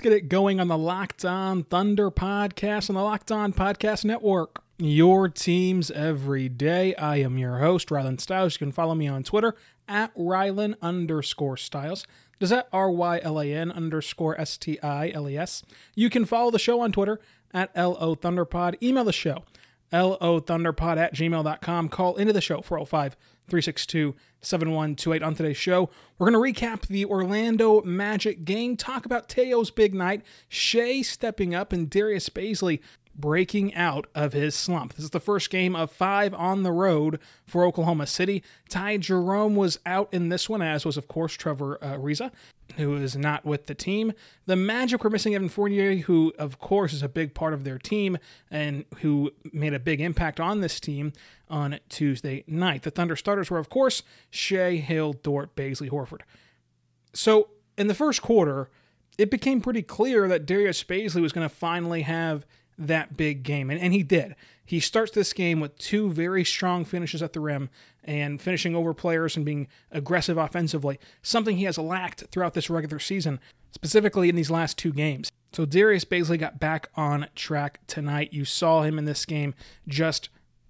[0.00, 4.02] Let's get it going on the Locked On Thunder podcast on the Locked On Podcast
[4.02, 4.62] Network.
[4.78, 6.94] Your teams every day.
[6.94, 8.54] I am your host, Rylan Stiles.
[8.54, 9.54] You can follow me on Twitter
[9.86, 12.06] at Rylan underscore Stiles.
[12.38, 15.62] Does that R Y L A N underscore S T I L E S?
[15.94, 17.20] You can follow the show on Twitter
[17.52, 18.82] at LO Thunderpod.
[18.82, 19.44] Email the show,
[19.92, 21.90] LO Thunderpod at gmail.com.
[21.90, 23.18] Call into the show, 405
[23.50, 25.22] 362 7128.
[25.22, 29.94] On today's show, we're going to recap the Orlando Magic game, talk about Theo's big
[29.94, 32.80] night, Shai stepping up, and Darius Bazley
[33.14, 34.94] breaking out of his slump.
[34.94, 38.42] This is the first game of five on the road for Oklahoma City.
[38.68, 42.30] Ty Jerome was out in this one, as was, of course, Trevor uh, Ariza,
[42.76, 44.12] who is not with the team.
[44.46, 47.78] The Magic were missing Evan Fournier, who, of course, is a big part of their
[47.78, 48.16] team
[48.50, 51.12] and who made a big impact on this team
[51.48, 52.82] on Tuesday night.
[52.82, 56.20] The Thunder starters were, of course, Shai, Hill, Dort, Bazley, Horford.
[57.12, 58.70] So in the first quarter,
[59.18, 62.46] it became pretty clear that Darius Bazley was going to finally have
[62.80, 63.70] that big game.
[63.70, 64.34] And, and he did.
[64.64, 67.70] He starts this game with two very strong finishes at the rim
[68.04, 72.98] and finishing over players and being aggressive offensively, something he has lacked throughout this regular
[72.98, 73.40] season,
[73.72, 75.30] specifically in these last two games.
[75.52, 78.32] So Darius Bazley got back on track tonight.
[78.32, 79.54] You saw him in this game
[79.88, 80.28] just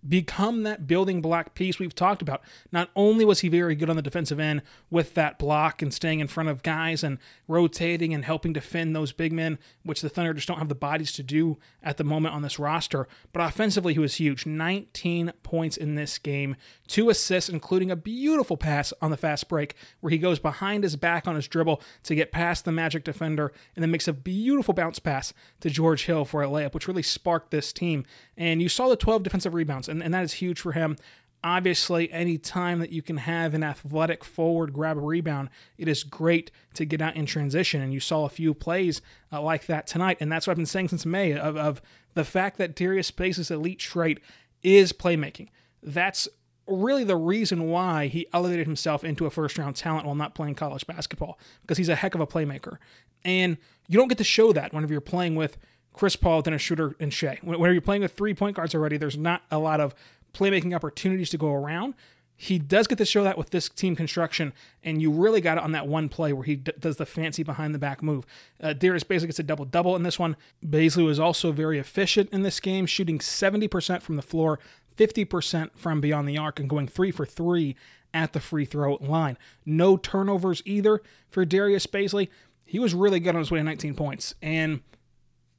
[0.09, 2.43] become that building block piece we've talked about.
[2.72, 6.21] Not only was he very good on the defensive end with that block and staying
[6.21, 10.33] in front of guys and rotating and helping defend those big men, which the Thunder
[10.33, 13.93] just don't have the bodies to do at the moment on this roster, but offensively
[13.93, 14.47] he was huge.
[14.47, 16.56] 19 points in this game,
[16.87, 20.97] two assists, including a beautiful pass on the fast break where he goes behind his
[20.97, 24.72] back on his dribble to get past the Magic defender and then makes a beautiful
[24.72, 28.06] bounce pass to George Hill for a layup, which really sparked this team.
[28.37, 30.97] And you saw the 12 defensive rebounds and, and that is huge for him.
[31.43, 36.05] Obviously, any time that you can have an athletic forward grab a rebound, it is
[36.05, 37.81] great to get out in transition.
[37.81, 39.00] And you saw a few plays
[39.33, 40.19] uh, like that tonight.
[40.21, 41.81] And that's what I've been saying since May of, of
[42.12, 44.21] the fact that Darius Bazley's elite trait
[44.62, 45.49] is playmaking.
[45.82, 46.29] That's
[46.67, 50.55] really the reason why he elevated himself into a first round talent while not playing
[50.55, 52.76] college basketball, because he's a heck of a playmaker.
[53.25, 53.56] And
[53.88, 55.56] you don't get to show that whenever you're playing with
[55.92, 57.38] Chris Paul, Dennis Schroeder, and Shai.
[57.42, 59.94] Whenever you're playing with three point guards already, there's not a lot of
[60.32, 61.94] playmaking opportunities to go around.
[62.37, 65.62] He does get to show that with this team construction, and you really got it
[65.64, 68.25] on that one play where he d- does the fancy behind the back move.
[68.58, 70.37] Uh, Darius Bazley gets a double double in this one.
[70.64, 74.58] Bazley was also very efficient in this game, shooting 70% from the floor,
[74.96, 77.76] 50% from beyond the arc, and going three for three
[78.14, 79.37] at the free throw line.
[79.66, 82.28] No turnovers either for Darius Bazley.
[82.64, 84.81] He was really good on his way to 19 points, and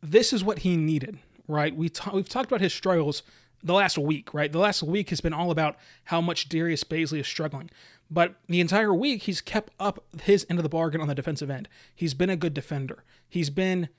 [0.01, 1.75] this is what he needed, right?
[1.75, 3.23] We t- we've talked about his struggles
[3.63, 4.51] the last week, right?
[4.51, 7.69] The last week has been all about how much Darius Bazley is struggling.
[8.09, 11.49] But the entire week, he's kept up his end of the bargain on the defensive
[11.49, 11.69] end.
[11.95, 13.03] He's been a good defender.
[13.29, 13.89] He's been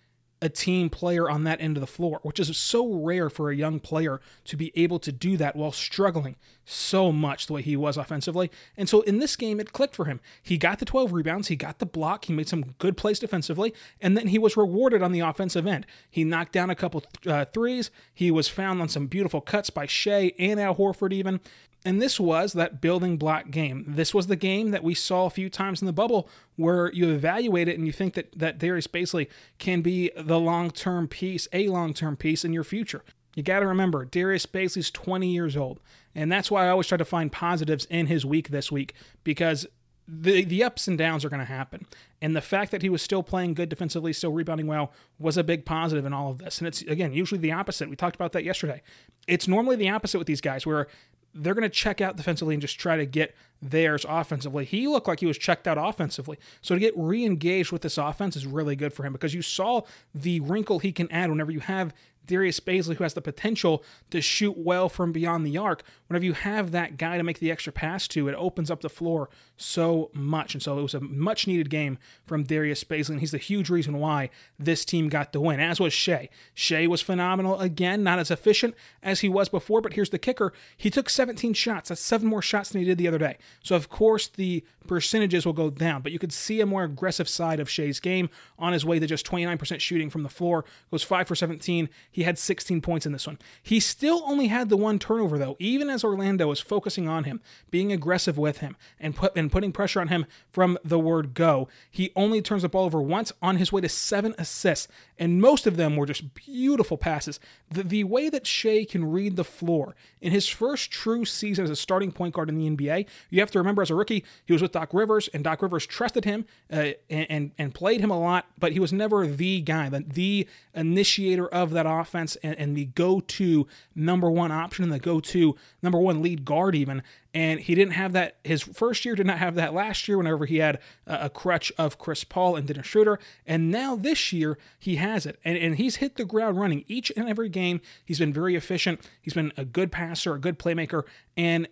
[0.42, 3.56] a team player on that end of the floor, which is so rare for a
[3.56, 7.76] young player to be able to do that while struggling so much the way he
[7.76, 8.50] was offensively.
[8.76, 10.20] And so in this game, it clicked for him.
[10.42, 13.72] He got the 12 rebounds, he got the block, he made some good plays defensively,
[14.00, 15.86] and then he was rewarded on the offensive end.
[16.10, 19.86] He knocked down a couple uh, threes, he was found on some beautiful cuts by
[19.86, 21.40] Shai and Al Horford, even.
[21.84, 23.84] And this was that building block game.
[23.88, 27.10] This was the game that we saw a few times in the bubble where you
[27.10, 31.48] evaluate it and you think that, that Darius Bazley can be the long term piece,
[31.52, 33.02] a long term piece in your future.
[33.34, 35.80] You got to remember, Darius Bazley's 20 years old.
[36.14, 38.94] And that's why I always try to find positives in his week this week
[39.24, 39.66] because
[40.06, 41.86] the the ups and downs are going to happen.
[42.20, 45.44] And the fact that he was still playing good defensively, still rebounding well, was a
[45.44, 46.58] big positive in all of this.
[46.58, 47.88] And it's again usually the opposite.
[47.88, 48.82] We talked about that yesterday.
[49.26, 50.88] It's normally the opposite with these guys, where
[51.34, 54.64] they're going to check out defensively and just try to get theirs offensively.
[54.64, 56.38] He looked like he was checked out offensively.
[56.60, 59.42] So to get re engaged with this offense is really good for him because you
[59.42, 59.82] saw
[60.14, 61.94] the wrinkle he can add whenever you have
[62.26, 65.82] Darius Bazley, who has the potential to shoot well from beyond the arc.
[66.06, 68.88] Whenever you have that guy to make the extra pass to, it opens up the
[68.88, 70.54] floor so much.
[70.54, 73.70] And so it was a much needed game from Darius Bazley, and he's the huge
[73.70, 76.28] reason why this team got the win, as was Shai.
[76.54, 80.52] Shai was phenomenal again, not as efficient as he was before, but here's the kicker
[80.76, 81.88] he took 17 shots.
[81.88, 83.38] That's seven more shots than he did the other day.
[83.62, 87.28] So, of course, the percentages will go down, but you could see a more aggressive
[87.28, 90.64] side of Shai's game on his way to just 29% shooting from the floor.
[90.90, 91.88] Goes 5 for 17.
[92.10, 93.38] He had 16 points in this one.
[93.62, 97.40] He still only had the one turnover, though, even as Orlando was focusing on him,
[97.70, 101.68] being aggressive with him, and, put, and putting pressure on him from the word go.
[101.90, 104.88] He only turns the ball over once on his way to seven assists,
[105.22, 107.38] and most of them were just beautiful passes.
[107.70, 111.70] The, the way that Shai can read the floor in his first true season as
[111.70, 114.52] a starting point guard in the NBA, you have to remember as a rookie, he
[114.52, 118.10] was with Doc Rivers, and Doc Rivers trusted him uh, and, and, and played him
[118.10, 122.58] a lot, but he was never the guy, the, the initiator of that offense and,
[122.58, 127.00] and the go-to number one option and the go-to number one lead guard even.
[127.34, 128.36] And he didn't have that.
[128.44, 130.18] His first year did not have that last year.
[130.18, 134.58] Whenever he had a, crutch of Chris Paul and Dennis Schroeder, and now this year
[134.78, 137.80] he has it, and, and he's hit the ground running each and every game.
[138.04, 139.00] He's been very efficient.
[139.20, 141.68] He's been a good passer, a good playmaker, and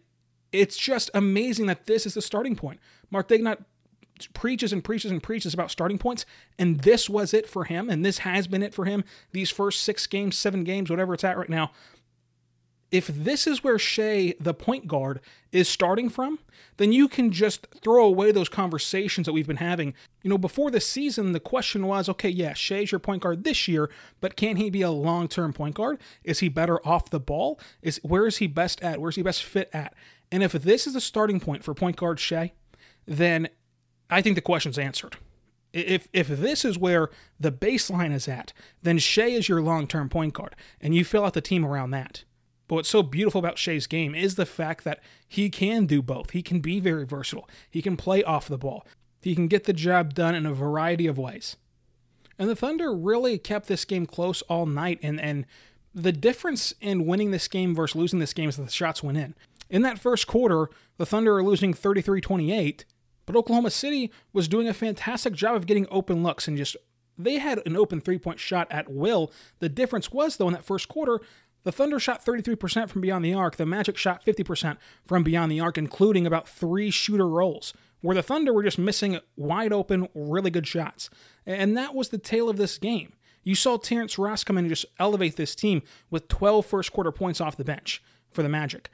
[0.51, 2.81] it's just amazing that this is the starting point.
[3.11, 3.65] Mark Daigneault
[4.35, 6.25] preaches and preaches and preaches about starting points,
[6.59, 9.83] and this was it for him, and this has been it for him these first
[9.83, 11.71] six games, seven games, whatever it's at right now.
[12.91, 15.21] If this is where Shai, the point guard,
[15.53, 16.41] is starting from,
[16.77, 19.95] then you can just throw away those conversations that we've been having.
[20.23, 23.69] You know, before the season, the question was okay, yeah, Shai's your point guard this
[23.69, 23.91] year,
[24.21, 26.01] but can he be a long term point guard?
[26.25, 27.61] Is he better off the ball?
[27.81, 29.01] Is Where is he best at?
[29.01, 29.95] Where's he best fit at?
[30.33, 32.53] And if this is the starting point for point guard Shai,
[33.07, 33.49] then
[34.09, 35.17] I think the question's answered.
[35.73, 38.53] If if this is where the baseline is at,
[38.83, 42.25] then Shai is your long-term point guard, and you fill out the team around that.
[42.71, 46.31] But what's so beautiful about Shai's game is the fact that he can do both.
[46.31, 47.49] He can be very versatile.
[47.69, 48.87] He can play off the ball.
[49.21, 51.57] He can get the job done in a variety of ways.
[52.39, 55.47] And the Thunder really kept this game close all night, and and
[55.93, 59.19] the difference in winning this game versus losing this game is that the shots went
[59.19, 59.35] in.
[59.69, 62.85] In that first quarter, the Thunder are losing 33 28,
[63.27, 66.77] but Oklahoma City was doing a fantastic job of getting open looks and just
[67.25, 69.33] they had an open three point shot at will.
[69.59, 71.21] The difference was, though, in that first quarter,
[71.63, 73.57] the Thunder shot 33% from beyond the arc.
[73.57, 78.23] The Magic shot 50% from beyond the arc, including about three shooter rolls, where the
[78.23, 81.11] Thunder were just missing wide open, really good shots.
[81.45, 83.13] And that was the tale of this game.
[83.43, 87.13] You saw Terrence Ross come in and just elevate this team with 12 first quarter
[87.13, 88.91] points off the bench for the Magic.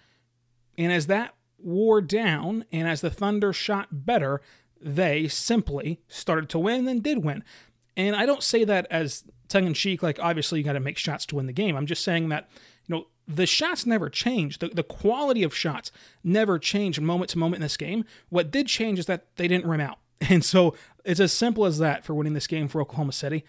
[0.79, 4.41] And as that wore down and as the Thunder shot better,
[4.81, 7.43] they simply started to win and did win.
[7.97, 10.99] And I don't say that as tongue in cheek, like obviously you got to make
[10.99, 11.77] shots to win the game.
[11.77, 12.49] I'm just saying that,
[12.87, 14.61] you know, the shots never changed.
[14.61, 15.91] The, the quality of shots
[16.23, 18.05] never changed moment to moment in this game.
[18.29, 19.99] What did change is that they didn't rim out.
[20.31, 20.75] And so
[21.05, 23.45] it's as simple as that for winning this game for Oklahoma City.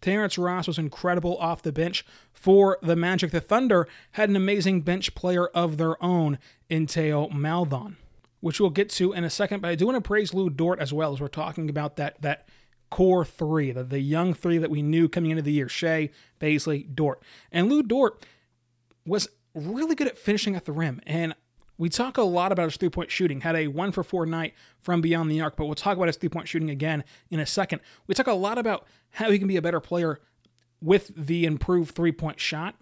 [0.00, 3.30] Terrence Ross was incredible off the bench for the Magic.
[3.30, 6.38] The Thunder had an amazing bench player of their own
[6.68, 7.96] in Theo Maledon,
[8.40, 9.62] which we'll get to in a second.
[9.62, 12.20] But I do want to praise Lou Dort as well as we're talking about that
[12.20, 12.48] that
[12.94, 16.10] core three, the, the young three that we knew coming into the year: Shai,
[16.40, 17.20] Bazley, Dort,
[17.50, 18.24] and Lou Dort
[19.04, 21.00] was really good at finishing at the rim.
[21.04, 21.34] And
[21.76, 24.54] we talk a lot about his three point shooting, had a one for four night
[24.78, 27.46] from beyond the arc, but we'll talk about his three point shooting again in a
[27.46, 27.80] second.
[28.06, 30.20] We talk a lot about how he can be a better player
[30.80, 32.76] with the improved three point shot,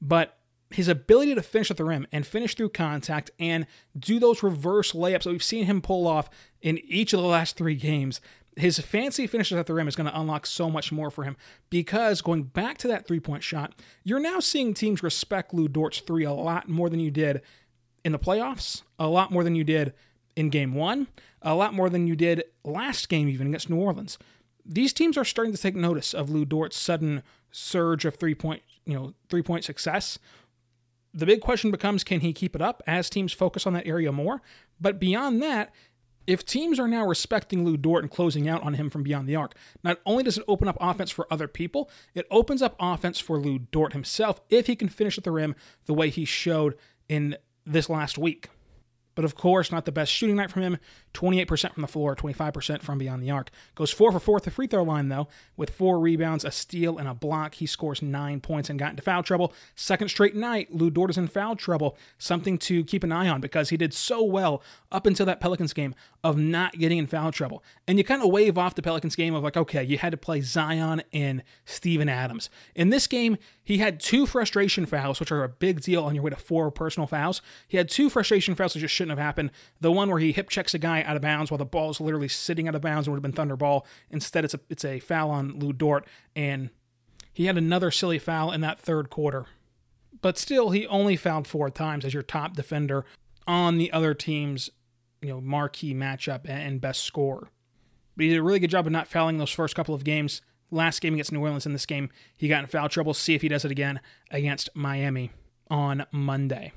[0.00, 0.38] but
[0.70, 3.66] his ability to finish at the rim and finish through contact and
[3.98, 6.28] do those reverse layups that we've seen him pull off
[6.60, 8.20] in each of the last three games,
[8.58, 11.36] his fancy finishes at the rim is going to unlock so much more for him
[11.70, 13.74] because going back to that three point shot,
[14.04, 17.42] you're now seeing teams respect Lou Dort's three a lot more than you did
[18.04, 19.94] in the playoffs, a lot more than you did
[20.36, 21.08] in game one,
[21.42, 24.18] a lot more than you did last game, even against New Orleans.
[24.64, 28.62] These teams are starting to take notice of Lou Dort's sudden surge of three point,
[28.84, 30.18] you know, three point success.
[31.14, 34.12] The big question becomes can he keep it up as teams focus on that area
[34.12, 34.42] more?
[34.80, 35.72] But beyond that,
[36.28, 39.34] if teams are now respecting Lou Dort and closing out on him from beyond the
[39.34, 43.18] arc, not only does it open up offense for other people, it opens up offense
[43.18, 45.56] for Lou Dort himself if he can finish at the rim
[45.86, 46.76] the way he showed
[47.08, 48.50] in this last week.
[49.18, 50.78] But of course, not the best shooting night from him.
[51.12, 53.50] 28% from the floor, 25% from beyond the arc.
[53.74, 56.98] Goes 4 for 4 at the free throw line, though, with four rebounds, a steal,
[56.98, 57.54] and a block.
[57.56, 59.52] He scores nine points and got into foul trouble.
[59.74, 61.96] Second straight night, Lou Dort is in foul trouble.
[62.18, 65.72] Something to keep an eye on because he did so well up until that Pelicans
[65.72, 67.64] game of not getting in foul trouble.
[67.88, 70.16] And you kind of wave off the Pelicans game of like, okay, you had to
[70.16, 72.50] play Zion and Steven Adams.
[72.76, 76.22] In this game, he had two frustration fouls, which are a big deal on your
[76.24, 77.42] way to four personal fouls.
[77.66, 79.50] He had two frustration fouls that just shouldn't have happened.
[79.80, 82.00] The one where he hip checks a guy out of bounds while the ball is
[82.00, 83.86] literally sitting out of bounds and would have been Thunder ball.
[84.10, 86.70] Instead, it's a it's a foul on Lou Dort, and
[87.32, 89.46] he had another silly foul in that third quarter.
[90.20, 93.04] But still, he only fouled four times as your top defender
[93.46, 94.70] on the other team's
[95.22, 97.50] you know marquee matchup and best score.
[98.16, 100.40] But he did a really good job of not fouling those first couple of games.
[100.70, 103.14] Last game against New Orleans in this game, he got in foul trouble.
[103.14, 104.00] See if he does it again
[104.30, 105.30] against Miami
[105.70, 106.72] on Monday.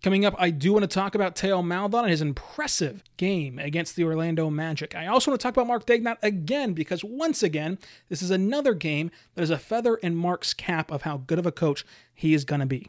[0.00, 3.96] Coming up, I do want to talk about Theo Maledon and his impressive game against
[3.96, 4.94] the Orlando Magic.
[4.94, 7.78] I also want to talk about Mark Daigneault again because once again,
[8.08, 11.46] this is another game that is a feather in Mark's cap of how good of
[11.46, 12.88] a coach he is going to be.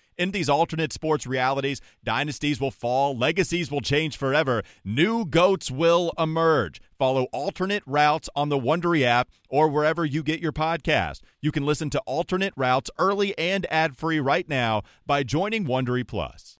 [0.17, 6.11] In these alternate sports realities, dynasties will fall, legacies will change forever, new goats will
[6.19, 6.81] emerge.
[6.99, 11.21] Follow alternate routes on the Wondery app or wherever you get your podcast.
[11.41, 16.57] You can listen to alternate routes early and ad-free right now by joining Wondery Plus.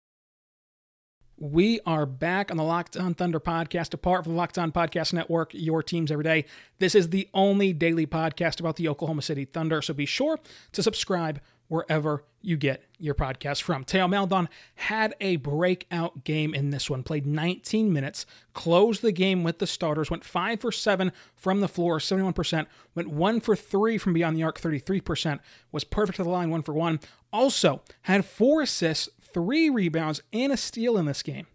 [1.37, 5.11] We are back on the Locked On Thunder podcast, apart from the Locked On Podcast
[5.11, 6.45] Network, your teams every day.
[6.77, 10.39] This is the only daily podcast about the Oklahoma City Thunder, so be sure
[10.71, 11.41] to subscribe
[11.71, 13.85] wherever you get your podcast from.
[13.85, 19.41] Theo Maledon had a breakout game in this one, played 19 minutes, closed the game
[19.45, 23.97] with the starters, went 5 for 7 from the floor, 71%, went 1 for 3
[23.97, 25.39] from beyond the arc, 33%,
[25.71, 26.99] was perfect to the line, 1 for 1.
[27.31, 31.47] Also, had 4 assists, 3 rebounds, and a steal in this game.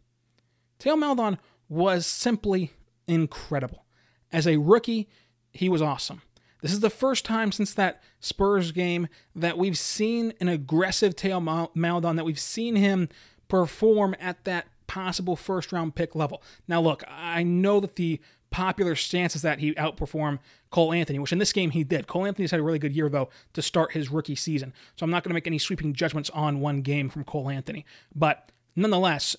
[0.79, 1.37] Theo Maledon
[1.69, 2.73] was simply
[3.07, 3.85] incredible.
[4.33, 5.11] As a rookie,
[5.53, 6.23] he was awesome.
[6.63, 11.41] This is the first time since that Spurs game that we've seen an aggressive Theo
[11.41, 13.09] Maledon, that we've seen him
[13.49, 16.43] perform at that possible first round pick level.
[16.67, 18.21] Now, look, I know that the
[18.51, 20.39] popular stance is that he outperform
[20.71, 22.07] Cole Anthony, which in this game he did.
[22.07, 24.73] Cole Anthony's had a really good year, though, to start his rookie season.
[24.97, 27.85] So I'm not going to make any sweeping judgments on one game from Cole Anthony.
[28.15, 29.37] But nonetheless,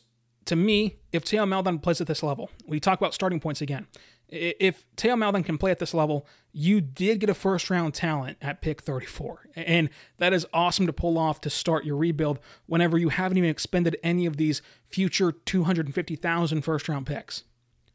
[0.48, 3.88] to me, if Theo Maledon plays at this level, we talk about starting points again
[4.30, 8.38] if Theo Maledon can play at this level, you did get a first round talent
[8.42, 9.50] at pick 34.
[9.56, 13.50] And that is awesome to pull off to start your rebuild whenever you haven't even
[13.50, 17.44] expended any of these future 250,000 first round picks.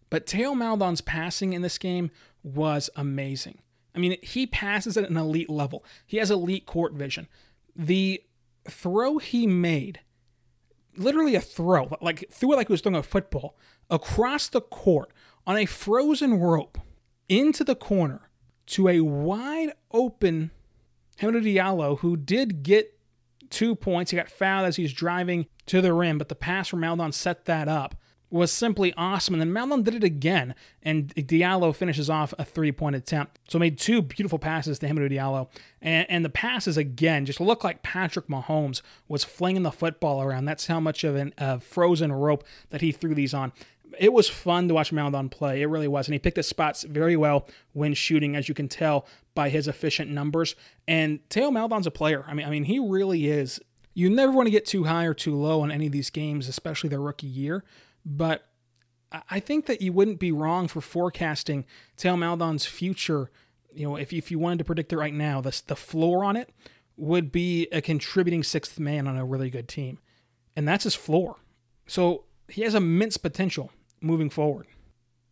[0.09, 2.11] But Theo Maledon's passing in this game
[2.43, 3.59] was amazing.
[3.95, 7.29] I mean, he passes at an elite level, he has elite court vision.
[7.77, 8.23] The
[8.69, 10.01] throw he made,
[10.97, 13.57] literally a throw, like threw it like he was throwing a football
[13.91, 15.13] across the court
[15.47, 16.79] on a frozen rope
[17.29, 18.31] into the corner
[18.67, 20.51] to a wide open
[21.21, 22.99] Hamidou Diallo, who did get
[23.51, 24.11] two points.
[24.11, 27.45] He got fouled as he's driving to the rim, but the pass from Maledon set
[27.45, 27.95] that up.
[28.33, 29.35] Was simply awesome.
[29.35, 33.39] And then Maledon did it again, and Diallo finishes off a three point attempt.
[33.49, 35.49] So made two beautiful passes to Hamidou Diallo.
[35.81, 40.47] And, and the passes, again, just look like Patrick Mahomes was flinging the football around.
[40.47, 43.53] That's how much of a uh, frozen rope that he threw these on
[43.99, 45.63] it was fun to watch Maledon play.
[45.63, 46.07] It really was.
[46.07, 49.69] And he picked his spots very well when shooting, as you can tell by his
[49.69, 50.55] efficient numbers.
[50.87, 52.25] And Theo Maledon's a player.
[52.27, 53.61] I mean, I mean, he really is.
[53.95, 56.49] You never want to get too high or too low on any of these games,
[56.49, 57.65] especially their rookie year.
[58.05, 58.47] But
[59.29, 61.65] I think that you wouldn't be wrong for forecasting
[61.97, 63.31] Theo Maledon's future.
[63.73, 66.37] You know, if, if you wanted to predict it right now, the, the floor on
[66.37, 66.51] it
[66.97, 69.99] would be a contributing sixth man on a really good team.
[70.57, 71.37] And that's his floor.
[71.87, 74.67] So he has immense potential moving forward.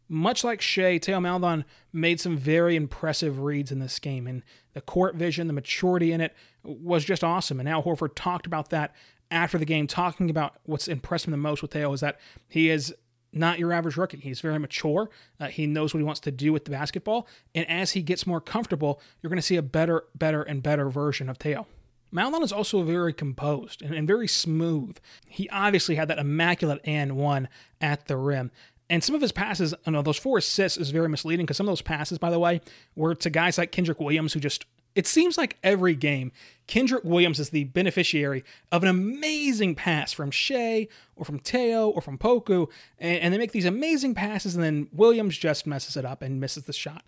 [0.08, 4.80] Much like Shai, Theo Maledon made some very impressive reads in this game, and the
[4.80, 6.34] court vision, the maturity in it
[6.64, 7.60] was just awesome.
[7.60, 8.92] And Al Horford talked about that
[9.30, 12.18] after the game, talking about what's impressed him the most with Theo is that
[12.48, 12.94] he is
[13.32, 14.18] not your average rookie.
[14.18, 15.10] He's very mature.
[15.38, 17.28] Uh, he knows what he wants to do with the basketball.
[17.54, 20.88] And as he gets more comfortable, you're going to see a better, better, and better
[20.90, 21.66] version of Theo.
[22.12, 24.96] Maledon is also very composed and, and, very smooth.
[25.26, 27.48] He obviously had that immaculate and one
[27.80, 28.50] at the rim.
[28.88, 31.68] And some of his passes, I know those four assists is very misleading because some
[31.68, 32.60] of those passes, by the way,
[32.96, 36.32] were to guys like Kenrich Williams who just it seems like every game,
[36.66, 42.00] Kenrich Williams is the beneficiary of an amazing pass from Shai or from Theo or
[42.00, 42.68] from Poku,
[42.98, 46.64] and, they make these amazing passes, and then Williams just messes it up and misses
[46.64, 47.04] the shot.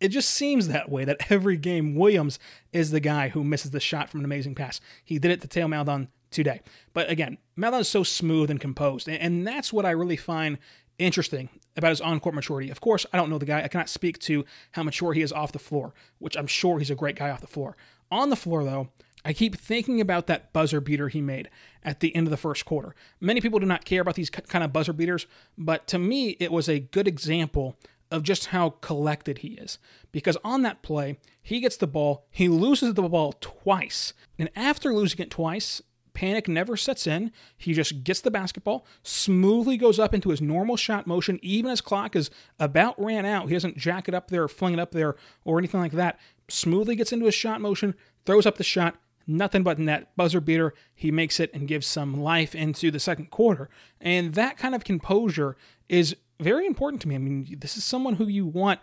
[0.00, 2.38] It just seems that way that every game, Williams
[2.72, 4.80] is the guy who misses the shot from an amazing pass.
[5.04, 6.60] He did it to Theo Maledon today.
[6.92, 10.58] But again, Maledon is so smooth and composed, and that's what I really find
[10.98, 12.70] interesting about his on-court maturity.
[12.70, 13.62] Of course, I don't know the guy.
[13.62, 16.90] I cannot speak to how mature he is off the floor, which I'm sure he's
[16.90, 17.76] a great guy off the floor.
[18.10, 18.88] On the floor, though,
[19.24, 21.48] I keep thinking about that buzzer beater he made
[21.82, 22.94] at the end of the first quarter.
[23.20, 26.52] Many people do not care about these kind of buzzer beaters, but to me, it
[26.52, 27.76] was a good example
[28.10, 29.78] of just how collected he is.
[30.10, 34.12] Because on that play, he gets the ball, he loses the ball twice.
[34.38, 35.80] And after losing it twice,
[36.14, 37.32] Panic never sets in.
[37.56, 41.80] He just gets the basketball, smoothly goes up into his normal shot motion, even as
[41.80, 43.48] clock is about ran out.
[43.48, 46.18] He doesn't jack it up there or fling it up there or anything like that.
[46.48, 47.94] Smoothly gets into his shot motion,
[48.26, 48.96] throws up the shot,
[49.26, 50.74] nothing but net buzzer beater.
[50.94, 53.70] He makes it and gives some life into the second quarter.
[54.00, 55.56] And that kind of composure
[55.88, 57.14] is very important to me.
[57.14, 58.80] I mean, this is someone who you want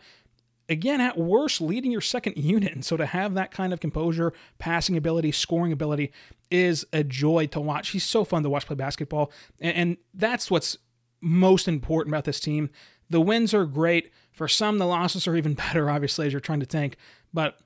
[0.69, 2.73] again, at worst, leading your second unit.
[2.73, 6.11] And so to have that kind of composure, passing ability, scoring ability
[6.51, 7.89] is a joy to watch.
[7.89, 9.31] He's so fun to watch play basketball.
[9.59, 10.77] And, and that's what's
[11.21, 12.69] most important about this team.
[13.09, 14.11] The wins are great.
[14.31, 16.95] For some, the losses are even better, obviously, as you're trying to tank.
[17.33, 17.59] But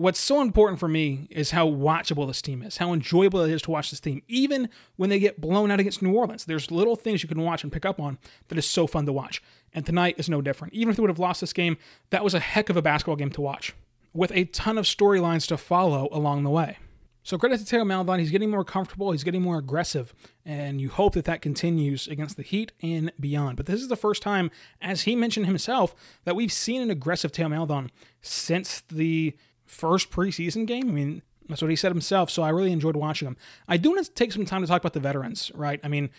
[0.00, 3.60] what's so important for me is how watchable this team is, how enjoyable it is
[3.60, 6.46] to watch this team, even when they get blown out against New Orleans.
[6.46, 8.16] There's little things you can watch and pick up on
[8.48, 9.42] that is so fun to watch.
[9.74, 10.72] And tonight is no different.
[10.72, 11.76] Even if they would have lost this game,
[12.08, 13.74] that was a heck of a basketball game to watch,
[14.14, 16.78] with a ton of storylines to follow along the way.
[17.22, 18.20] So credit to Theo Maledon.
[18.20, 19.12] He's getting more comfortable.
[19.12, 20.14] He's getting more aggressive,
[20.46, 23.58] and you hope that that continues against the Heat and beyond.
[23.58, 27.32] But this is the first time, as he mentioned himself, that we've seen an aggressive
[27.32, 27.90] Theo Maledon
[28.22, 29.36] since the
[29.70, 30.88] first preseason game.
[30.88, 32.30] I mean, that's what he said himself.
[32.30, 33.36] So I really enjoyed watching him.
[33.68, 35.80] I do want to take some time to talk about the veterans, right?
[35.82, 36.10] I mean,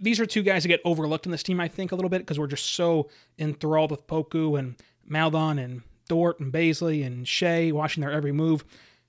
[0.00, 2.20] these are two guys that get overlooked in this team, I think, a little bit
[2.20, 3.08] because we're just so
[3.38, 8.64] enthralled with Poku and Maledon and Dort and Bazley and Shai watching their every move.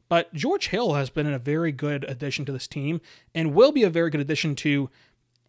[0.10, 3.00] But George Hill has been a very good addition to this team
[3.34, 4.90] and will be a very good addition to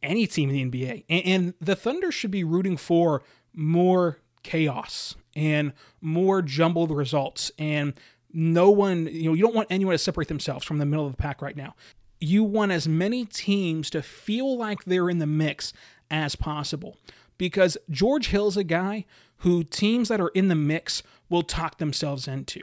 [0.03, 1.05] any team in the NBA.
[1.09, 3.23] And, the Thunder should be rooting for
[3.55, 7.95] more chaos and more jumbled results and
[8.33, 11.13] no one, you know, you don't want anyone to separate themselves from the middle of
[11.13, 11.75] the pack right now.
[12.21, 15.73] You want as many teams to feel like they're in the mix
[16.11, 16.97] as possible
[17.39, 19.07] because George Hill's a guy
[19.39, 22.61] who teams that are in the mix will talk themselves into.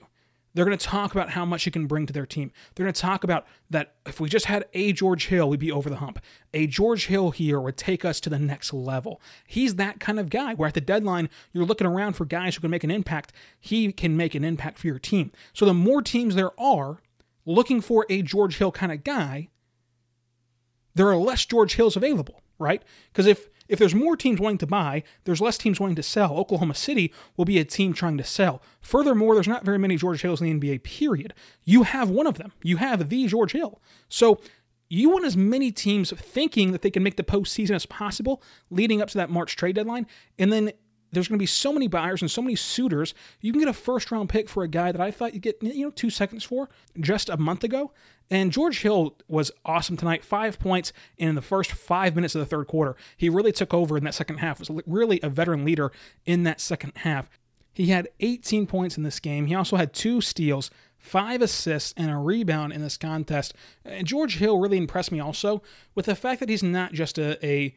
[0.53, 2.51] They're going to talk about how much he can bring to their team.
[2.73, 5.71] They're going to talk about that if we just had a George Hill, we'd be
[5.71, 6.19] over the hump.
[6.53, 9.21] A George Hill here would take us to the next level.
[9.45, 12.61] He's that kind of guy where at the deadline, you're looking around for guys who
[12.61, 13.31] can make an impact.
[13.59, 15.31] He can make an impact for your team.
[15.53, 17.01] So the more teams there are
[17.45, 19.49] looking for a George Hill kind of guy,
[20.95, 22.81] there are less George Hills available, right?
[23.11, 26.35] Because if if there's more teams wanting to buy, there's less teams wanting to sell.
[26.35, 28.61] Oklahoma City will be a team trying to sell.
[28.81, 31.33] Furthermore, there's not very many George Hills in the NBA, period.
[31.63, 32.51] You have one of them.
[32.63, 33.79] You have the George Hill.
[34.09, 34.41] So
[34.89, 39.01] you want as many teams thinking that they can make the postseason as possible leading
[39.01, 40.07] up to that March trade deadline.
[40.39, 40.71] And then
[41.11, 43.13] there's going to be so many buyers and so many suitors.
[43.41, 45.61] You can get a first round pick for a guy that I thought you'd get,
[45.61, 46.69] you know, two seconds for
[46.99, 47.91] just a month ago.
[48.31, 50.23] And George Hill was awesome tonight.
[50.23, 52.95] Five points in the first five minutes of the third quarter.
[53.17, 54.59] He really took over in that second half.
[54.59, 55.91] Was really a veteran leader
[56.25, 57.29] in that second half.
[57.73, 59.45] He had 18 points in this game.
[59.45, 63.53] He also had two steals, five assists, and a rebound in this contest.
[63.85, 65.63] And George Hill really impressed me also
[65.95, 67.75] with the fact that he's not just a, a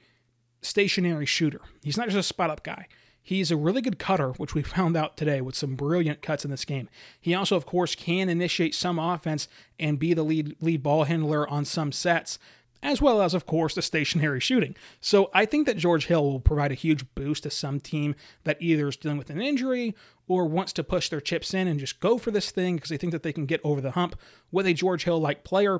[0.60, 1.60] stationary shooter.
[1.82, 2.88] He's not just a spot up guy.
[3.22, 6.50] He's a really good cutter, which we found out today with some brilliant cuts in
[6.50, 6.88] this game.
[7.20, 11.48] He also, of course, can initiate some offense and be the lead lead ball handler
[11.48, 12.38] on some sets,
[12.82, 14.74] as well as, of course, the stationary shooting.
[15.00, 18.60] So I think that George Hill will provide a huge boost to some team that
[18.60, 19.94] either is dealing with an injury
[20.26, 22.96] or wants to push their chips in and just go for this thing because they
[22.96, 24.18] think that they can get over the hump
[24.50, 25.78] with a George Hill like player.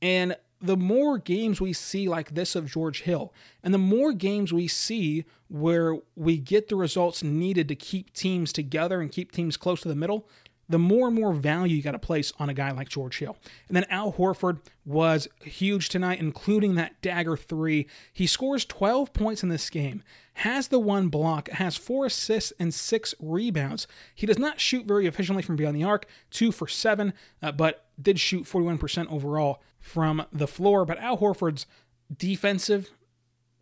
[0.00, 4.50] And the more games we see like this of George Hill, and the more games
[4.50, 9.58] we see where we get the results needed to keep teams together and keep teams
[9.58, 10.26] close to the middle,
[10.68, 13.36] the more and more value you got to place on a guy like George Hill.
[13.68, 17.86] And then Al Horford was huge tonight, including that dagger three.
[18.12, 20.02] He scores 12 points in this game,
[20.34, 23.86] has the one block, has four assists and six rebounds.
[24.14, 27.86] He does not shoot very efficiently from beyond the arc, two for seven, uh, but
[28.00, 30.84] did shoot 41% overall from the floor.
[30.84, 31.66] But Al Horford's
[32.14, 32.90] defensive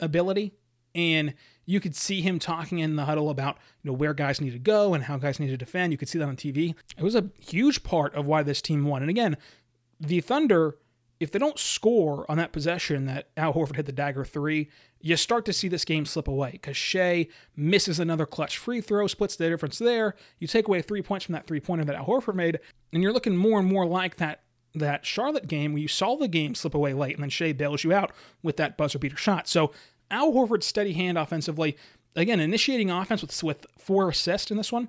[0.00, 0.52] ability
[0.94, 1.34] and
[1.72, 4.58] you could see him talking in the huddle about you know where guys need to
[4.58, 5.90] go and how guys need to defend.
[5.90, 6.74] You could see that on TV.
[6.98, 9.02] It was a huge part of why this team won.
[9.02, 9.38] And again,
[9.98, 10.76] the Thunder,
[11.18, 14.68] if they don't score on that possession that Al Horford hit the dagger three,
[15.00, 19.06] you start to see this game slip away because Shai misses another clutch free throw,
[19.06, 20.14] splits the difference there.
[20.40, 22.60] You take away three points from that three pointer that Al Horford made,
[22.92, 24.42] and you're looking more and more like that
[24.74, 27.84] that Charlotte game where you saw the game slip away late and then Shai bails
[27.84, 29.48] you out with that buzzer beater shot.
[29.48, 29.72] So
[30.12, 31.76] Al Horford's steady hand offensively,
[32.14, 34.88] again, initiating offense with, with four assists in this one,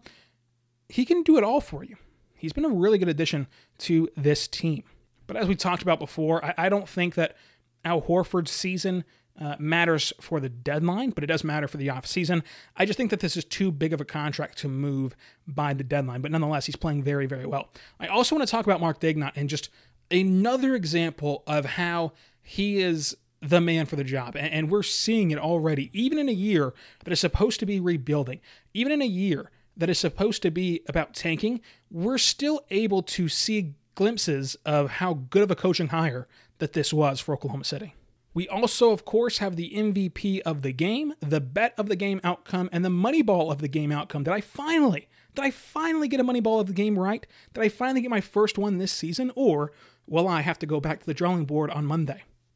[0.89, 1.95] he can do it all for you.
[2.36, 3.47] He's been a really good addition
[3.79, 4.83] to this team.
[5.25, 7.38] But as we talked about before, I, I don't think that
[7.86, 9.05] Al Horford's season
[9.39, 12.43] uh, matters for the deadline, but it does matter for the offseason.
[12.75, 15.15] I just think that this is too big of a contract to move
[15.47, 17.69] by the deadline, but nonetheless, he's playing very, very well.
[17.99, 19.69] I also want to talk about Mark Daigneault and just
[20.12, 22.12] another example of how
[22.43, 24.36] he is the man for the job.
[24.36, 28.39] And we're seeing it already, even in a year that is supposed to be rebuilding,
[28.73, 33.27] even in a year that is supposed to be about tanking, we're still able to
[33.27, 36.27] see glimpses of how good of a coaching hire
[36.60, 37.95] that this was for Oklahoma City.
[38.34, 42.19] We also, of course, have the MVP of the game, the bet of the game
[42.23, 44.23] outcome, and the money ball of the game outcome.
[44.23, 47.27] Did I finally, did I finally get a money ball of the game right?
[47.53, 49.32] Did I finally get my first one this season?
[49.36, 49.71] Or
[50.08, 52.23] will I have to go back to the drawing board on Monday?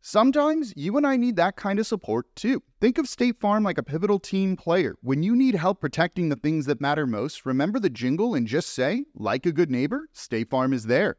[0.00, 2.62] Sometimes you and I need that kind of support too.
[2.80, 4.96] Think of State Farm like a pivotal team player.
[5.02, 8.70] When you need help protecting the things that matter most, remember the jingle and just
[8.70, 11.16] say, like a good neighbor, State Farm is there.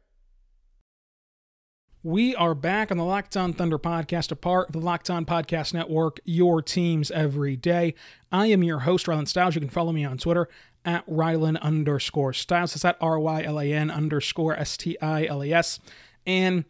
[2.04, 5.26] We are back on the Locked On Thunder podcast, a part of the Locked On
[5.26, 7.94] Podcast Network, your teams every day.
[8.30, 9.56] I am your host, Rylan Stiles.
[9.56, 10.48] You can follow me on Twitter
[10.84, 12.76] at Rylan underscore Stiles.
[12.76, 15.80] It's at R Y L A N underscore S T I L A S.
[16.24, 16.64] And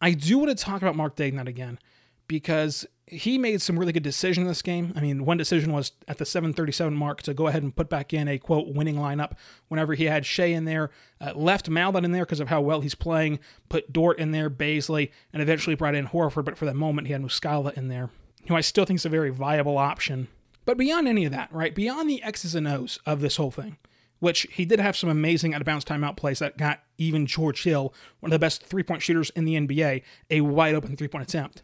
[0.00, 1.78] I do want to talk about Mark Daigneault again
[2.26, 4.92] because he made some really good decisions in this game.
[4.94, 8.14] I mean, one decision was at the 737 mark to go ahead and put back
[8.14, 9.32] in a quote winning lineup
[9.68, 12.80] whenever he had Shai in there, uh, left Maledon in there because of how well
[12.80, 16.44] he's playing, put Dort in there, Bazley, and eventually brought in Horford.
[16.44, 18.10] But for the moment, he had Muscala in there,
[18.46, 20.28] who I still think is a very viable option.
[20.64, 23.76] But beyond any of that, right, beyond the X's and O's of this whole thing,
[24.20, 27.64] which he did have some amazing out of bounds timeout plays that got even George
[27.64, 31.08] Hill, one of the best three point shooters in the NBA, a wide open three
[31.08, 31.62] point attempt.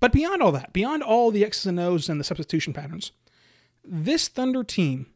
[0.00, 3.12] But beyond all that, beyond all the X's and O's and the substitution patterns,
[3.82, 5.06] this Thunder team,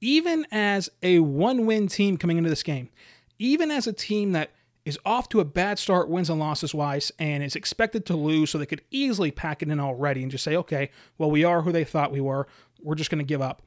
[0.00, 2.90] even as a one win team coming into this game,
[3.38, 4.52] even as a team that
[4.84, 8.50] is off to a bad start, wins and losses wise, and is expected to lose,
[8.50, 11.62] so they could easily pack it in already and just say, okay, well, we are
[11.62, 12.46] who they thought we were.
[12.80, 13.62] We're just going to give up.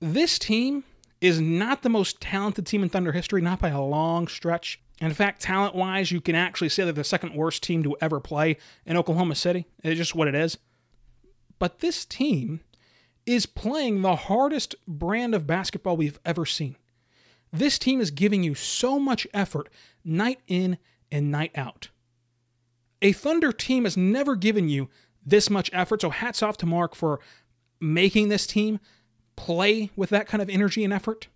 [0.00, 0.84] This team
[1.20, 4.80] is not the most talented team in Thunder history, not by a long stretch.
[5.00, 8.20] In fact, talent wise, you can actually say they're the second worst team to ever
[8.20, 9.66] play in Oklahoma City.
[9.82, 10.58] It's just what it is.
[11.58, 12.60] But this team
[13.26, 16.76] is playing the hardest brand of basketball we've ever seen.
[17.52, 19.68] This team is giving you so much effort
[20.04, 20.78] night in
[21.10, 21.90] and night out.
[23.02, 24.88] A Thunder team has never given you
[25.24, 27.20] this much effort, so hats off to Mark for
[27.80, 28.80] making this team
[29.38, 31.28] play with that kind of energy and effort.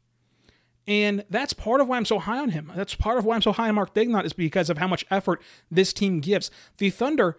[0.89, 2.73] And that's part of why I'm so high on him.
[2.75, 5.07] That's part of why I'm so high on Mark Daigneault is because of how much
[5.09, 6.51] effort this team gives.
[6.79, 7.37] The Thunder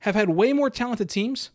[0.00, 1.50] have had way more talented teams,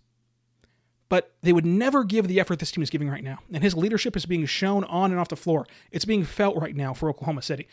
[1.10, 3.40] but they would never give the effort this team is giving right now.
[3.52, 5.66] And his leadership is being shown on and off the floor.
[5.92, 7.68] It's being felt right now for Oklahoma City.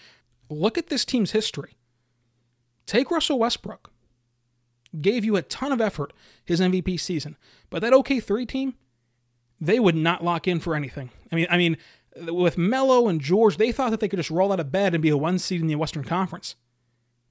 [0.49, 1.77] Look at this team's history.
[2.87, 3.91] Take Russell Westbrook.
[4.99, 6.15] Gave you a ton of effort
[6.47, 7.37] his MVP season,
[7.69, 8.75] but that OK3 team,
[9.61, 11.11] they would not lock in for anything.
[11.33, 11.77] I mean, I mean,
[12.27, 15.03] with Melo and George, they thought that they could just roll out of bed and
[15.03, 16.57] be a one seed in the Western Conference.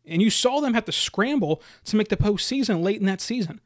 [0.06, 3.60] And you saw them have to scramble to make the postseason late in that season.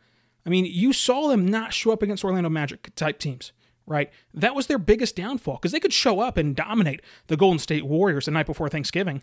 [0.46, 3.52] I mean, you saw them not show up against Orlando Magic type teams,
[3.86, 4.12] right?
[4.34, 7.86] That was their biggest downfall because they could show up and dominate the Golden State
[7.86, 9.22] Warriors the night before Thanksgiving,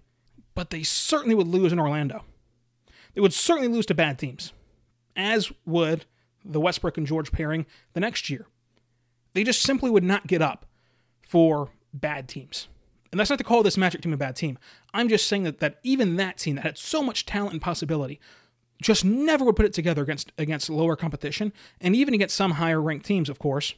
[0.54, 2.24] but they certainly would lose in Orlando.
[3.14, 4.52] They would certainly lose to bad teams,
[5.16, 6.04] as would
[6.44, 8.46] the Westbrook and George pairing the next year.
[9.38, 10.66] They just simply would not get up
[11.22, 12.66] for bad teams.
[13.12, 14.58] And that's not to call this Magic team a bad team.
[14.92, 18.18] I'm just saying that, that even that team that had so much talent and possibility
[18.82, 22.82] just never would put it together against against lower competition and even against some higher
[22.82, 23.74] ranked teams, of course.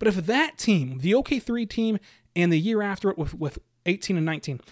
[0.00, 2.00] But if that team, the OK3 team,
[2.34, 4.62] and the year after it with, with 18 and 19,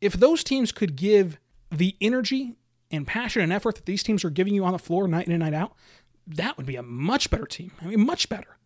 [0.00, 1.38] if those teams could give
[1.70, 2.56] the energy
[2.90, 5.32] and passion and effort that these teams are giving you on the floor night in
[5.34, 5.74] and night out,
[6.26, 7.72] that would be a much better team.
[7.82, 8.56] I mean, much better.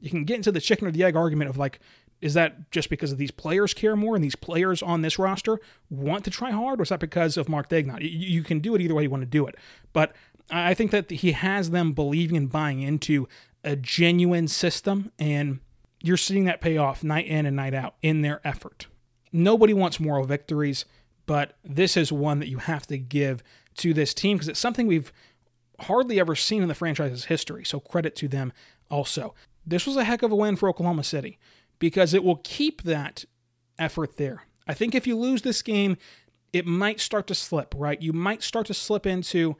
[0.00, 1.80] You can get into the chicken or the egg argument of like,
[2.20, 5.60] is that just because of these players care more and these players on this roster
[5.90, 7.70] want to try hard, or is that because of Mark?
[7.70, 9.56] You, you can do it either way you want to do it.
[9.92, 10.14] But
[10.50, 13.28] I think that he has them believing and buying into
[13.62, 15.60] a genuine system, and
[16.02, 18.86] you're seeing that pay off night in and night out in their effort.
[19.32, 20.84] Nobody wants moral victories,
[21.26, 23.42] but this is one that you have to give
[23.76, 25.12] to this team because it's something we've
[25.80, 27.64] hardly ever seen in the franchise's history.
[27.64, 28.52] So credit to them
[28.90, 29.34] also.
[29.66, 31.38] This was a heck of a win for Oklahoma City
[31.78, 33.24] because it will keep that
[33.78, 34.44] effort there.
[34.66, 35.96] I think if you lose this game,
[36.52, 38.00] it might start to slip, right?
[38.00, 39.56] You might start to slip into,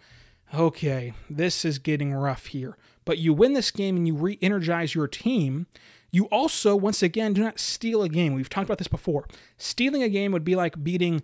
[0.55, 2.77] okay, this is getting rough here.
[3.05, 5.67] But you win this game and you re energize your team.
[6.11, 8.35] You also, once again, do not steal a game.
[8.35, 9.27] We've talked about this before.
[9.59, 11.23] Stealing a game would be like beating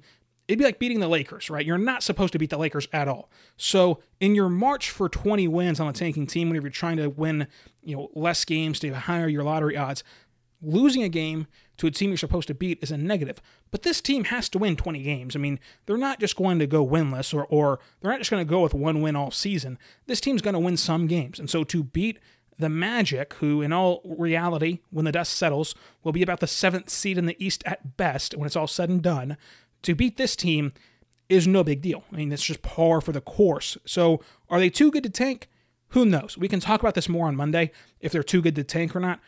[0.50, 1.64] it'd be like beating the Lakers, right?
[1.64, 3.30] You're not supposed to beat the Lakers at all.
[3.56, 7.08] So in your march for 20 wins on a tanking team, whenever you're trying to
[7.08, 7.46] win,
[7.84, 10.02] you know, less games to higher your lottery odds,
[10.60, 13.40] losing a game to a team you're supposed to beat is a negative.
[13.70, 15.36] But this team has to win 20 games.
[15.36, 18.44] I mean, they're not just going to go winless or, or they're not just going
[18.44, 19.78] to go with one win all season.
[20.06, 21.38] This team's going to win some games.
[21.38, 22.18] And so to beat
[22.60, 26.90] the Magic, who in all reality, when the dust settles, will be about the seventh
[26.90, 29.36] seed in the East at best when it's all said and done,
[29.82, 30.72] to beat this team
[31.28, 32.04] is no big deal.
[32.12, 33.78] I mean, it's just par for the course.
[33.86, 35.48] So are they too good to tank?
[35.90, 36.36] Who knows?
[36.36, 39.00] We can talk about this more on Monday if they're too good to tank or
[39.00, 39.20] not.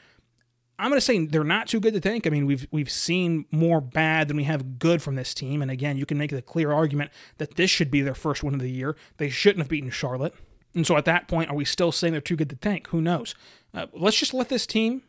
[0.79, 2.27] I'm going to say they're not too good to tank.
[2.27, 5.63] I mean, we've we've seen more bad than we have good from this team.
[5.63, 8.55] And again, you can make the clear argument that this should be their first win
[8.55, 8.97] of the year.
[9.19, 10.35] They shouldn't have beaten Charlotte.
[10.75, 12.89] And so at that point, are we still saying they're too good to tank?
[12.89, 13.35] Who knows?
[13.75, 15.03] Uh, let's just let this team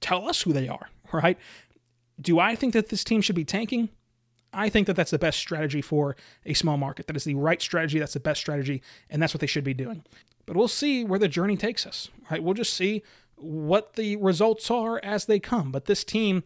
[0.00, 1.38] tell us who they are, right?
[2.20, 3.88] Do I think that this team should be tanking?
[4.56, 6.16] I think that that's the best strategy for
[6.46, 7.06] a small market.
[7.06, 7.98] That is the right strategy.
[7.98, 10.02] That's the best strategy, and that's what they should be doing.
[10.46, 12.08] But we'll see where the journey takes us.
[12.30, 12.42] Right?
[12.42, 13.02] We'll just see
[13.36, 15.70] what the results are as they come.
[15.70, 16.42] But this team,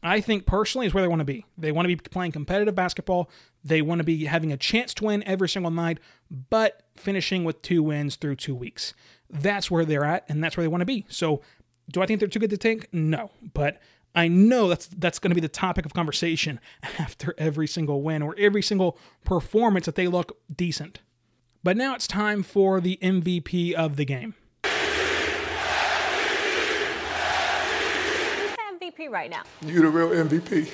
[0.00, 1.44] I think personally, is where they want to be.
[1.58, 3.28] They want to be playing competitive basketball.
[3.64, 5.98] They want to be having a chance to win every single night,
[6.30, 8.94] but finishing with two wins through two weeks.
[9.28, 11.04] That's where they're at, and that's where they want to be.
[11.08, 11.42] So,
[11.90, 12.86] do I think they're too good to tank?
[12.92, 13.80] No, but
[14.14, 16.60] I know that's that's going to be the topic of conversation
[16.98, 21.00] after every single win or every single performance that they look decent.
[21.64, 24.34] But now it's time for the MVP of the game.
[28.74, 29.42] MVP right now?
[29.64, 30.68] You the real MVP.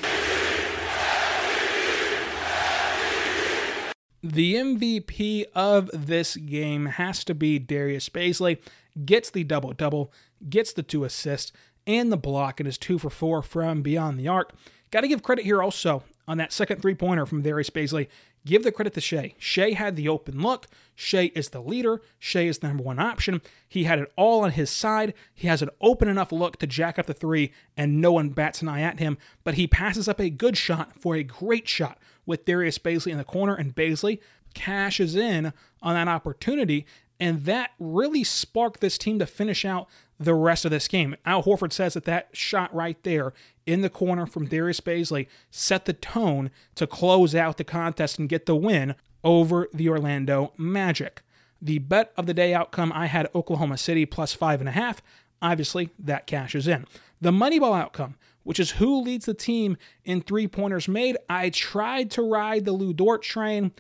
[4.23, 8.59] The MVP of this game has to be Darius Bazley.
[9.05, 10.13] Gets the double double,
[10.49, 11.53] gets the two assists
[11.89, 14.53] and the block, and is two for four from beyond the arc.
[14.93, 18.07] Got to give credit here also on that second three pointer from Darius Bazley,
[18.45, 19.35] give the credit to Shai.
[19.39, 20.67] Shai had the open look.
[20.95, 22.03] Shai is the leader.
[22.19, 23.41] Shai is the number one option.
[23.67, 25.15] He had it all on his side.
[25.35, 28.63] He has an open enough look to jack up the three, and no one bats
[28.63, 29.17] an eye at him.
[29.43, 33.19] But he passes up a good shot for a great shot with Darius Bazley in
[33.19, 34.21] the corner, and Bazley
[34.55, 36.87] cashes in on that opportunity.
[37.21, 39.89] And that really sparked this team to finish out
[40.19, 41.17] the rest of this game.
[41.25, 43.33] Al Horford says that that shot right there
[43.67, 48.29] in the corner from Darius Bazley set the tone to close out the contest and
[48.29, 51.23] get the win over the Orlando Magic.
[51.61, 55.03] The bet of the day outcome, I had Oklahoma City plus five and a half.
[55.41, 56.87] Obviously, that cashes in.
[57.21, 62.11] The Moneyball outcome, which is who leads the team in three pointers made, I tried
[62.13, 63.73] to ride the Lu Dort train.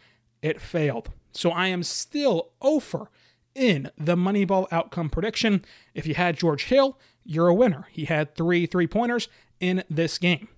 [0.42, 1.11] It failed.
[1.33, 3.11] So I am still over
[3.58, 5.64] in the Moneyball outcome prediction.
[5.94, 7.88] If you had George Hill, you're a winner.
[7.90, 9.28] He had three three pointers
[9.60, 10.48] in this game.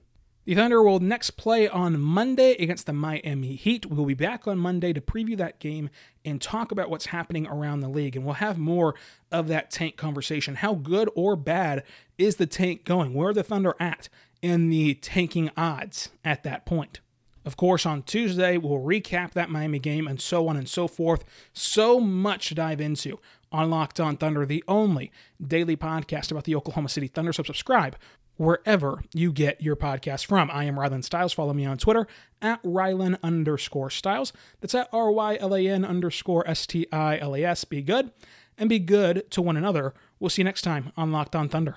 [0.45, 3.87] The Thunder will next play on Monday against the Miami Heat.
[3.87, 5.91] We'll be back on Monday to preview that game
[6.25, 8.17] and talk about what's happening around the league.
[8.17, 8.95] And we'll have more
[9.31, 10.57] of that tank conversation.
[10.57, 11.85] How good or bad
[12.19, 13.15] is the tank going?
[13.15, 14.09] Where are the Thunder at
[14.41, 17.01] in the tanking odds at that point?
[17.45, 21.25] Of course, on Tuesday, we'll recap that Miami game and so on and so forth.
[21.53, 23.19] So much to dive into
[23.51, 25.11] on Locked On Thunder, the only
[25.45, 27.33] daily podcast about the Oklahoma City Thunder.
[27.33, 27.97] So subscribe
[28.37, 30.51] wherever you get your podcast from.
[30.51, 31.33] I am Rylan Stiles.
[31.33, 32.07] Follow me on Twitter
[32.41, 34.33] at Rylan underscore Stiles.
[34.61, 37.65] That's at R Y L A N underscore S T I L A S.
[37.65, 38.13] Be good
[38.57, 39.95] and be good to one another.
[40.19, 41.77] We'll see you next time on Locked On Thunder.